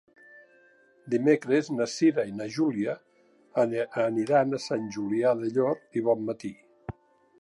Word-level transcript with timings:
Dimecres 1.13 1.67
na 1.73 1.87
Cira 1.95 2.25
i 2.31 2.33
na 2.39 2.47
Júlia 2.57 2.95
aniran 4.07 4.57
a 4.57 4.61
Sant 4.67 4.89
Julià 4.97 5.35
del 5.43 5.55
Llor 5.59 5.87
i 6.01 6.05
Bonmatí. 6.09 6.53